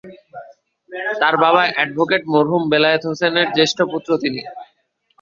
তার 1.19 1.35
বাবা 1.43 1.61
এ্যাডভোকেট 1.69 2.23
মরহুম 2.31 2.63
বেলায়েত 2.71 3.03
হোসেনের 3.09 3.47
জ্যেষ্ঠ 3.55 3.77
পুত্র 3.91 4.09
তিনি। 4.23 4.41